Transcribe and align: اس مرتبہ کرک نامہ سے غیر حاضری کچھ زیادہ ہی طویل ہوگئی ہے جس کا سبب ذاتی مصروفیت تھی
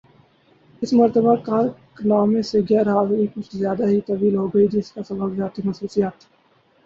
اس 0.81 0.91
مرتبہ 0.93 1.33
کرک 1.45 1.75
نامہ 2.05 2.41
سے 2.41 2.59
غیر 2.69 2.87
حاضری 2.89 3.25
کچھ 3.35 3.55
زیادہ 3.55 3.85
ہی 3.89 3.99
طویل 4.07 4.35
ہوگئی 4.35 4.63
ہے 4.63 4.71
جس 4.71 4.91
کا 4.91 5.01
سبب 5.09 5.35
ذاتی 5.37 5.61
مصروفیت 5.65 6.13
تھی 6.19 6.27